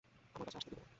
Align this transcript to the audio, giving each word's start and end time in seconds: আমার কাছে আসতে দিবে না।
আমার 0.35 0.45
কাছে 0.45 0.57
আসতে 0.57 0.69
দিবে 0.69 0.81
না। 0.81 0.87